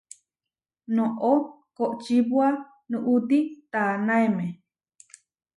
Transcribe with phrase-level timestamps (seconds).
[0.95, 1.31] Noʼó
[1.77, 2.47] koʼčipua
[2.89, 3.37] nuʼúti
[3.71, 4.45] tanaemé.